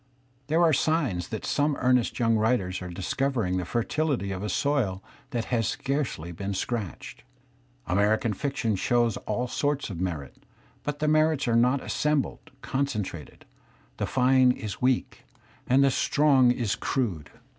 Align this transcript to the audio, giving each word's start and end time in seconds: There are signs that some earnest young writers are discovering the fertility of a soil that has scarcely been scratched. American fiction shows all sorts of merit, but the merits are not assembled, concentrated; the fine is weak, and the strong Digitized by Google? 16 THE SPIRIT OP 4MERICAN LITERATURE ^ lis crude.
There 0.47 0.63
are 0.63 0.73
signs 0.73 1.27
that 1.27 1.45
some 1.45 1.75
earnest 1.79 2.17
young 2.17 2.35
writers 2.35 2.81
are 2.81 2.89
discovering 2.89 3.57
the 3.57 3.65
fertility 3.65 4.31
of 4.31 4.41
a 4.41 4.49
soil 4.49 5.03
that 5.29 5.45
has 5.53 5.67
scarcely 5.67 6.31
been 6.31 6.55
scratched. 6.55 7.23
American 7.85 8.33
fiction 8.33 8.75
shows 8.75 9.17
all 9.27 9.47
sorts 9.47 9.91
of 9.91 10.01
merit, 10.01 10.37
but 10.81 10.97
the 10.97 11.07
merits 11.07 11.47
are 11.47 11.55
not 11.55 11.83
assembled, 11.83 12.49
concentrated; 12.61 13.45
the 13.97 14.07
fine 14.07 14.51
is 14.51 14.81
weak, 14.81 15.23
and 15.67 15.83
the 15.83 15.91
strong 15.91 16.45
Digitized 16.45 16.47
by 16.47 16.47
Google? 16.57 16.63
16 16.63 16.63
THE 16.63 16.67
SPIRIT 16.67 16.73
OP 16.73 16.81
4MERICAN 16.81 17.07
LITERATURE 17.07 17.33
^ 17.33 17.33
lis 17.33 17.33
crude. 17.35 17.39